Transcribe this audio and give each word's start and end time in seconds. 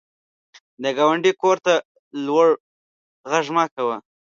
د 0.81 0.83
ګاونډي 0.97 1.31
کور 1.41 1.57
ته 1.65 1.73
لوړ 2.25 2.47
غږ 3.31 3.45
مه 3.55 3.65
کوه 3.75 3.97